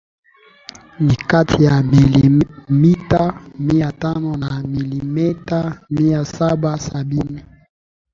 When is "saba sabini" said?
6.25-7.43